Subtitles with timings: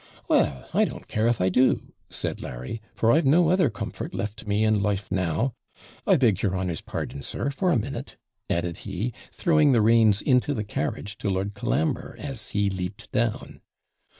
[0.27, 4.47] 'Well, I don't care if I do,' said Larry; 'for I've no other comfort left
[4.47, 5.53] me in life now.
[6.07, 8.17] I beg your honour's pardon, sir, for a minute,'
[8.49, 13.61] added he, throwing the reins into the carriage to Lord Colambre, as he leaped down.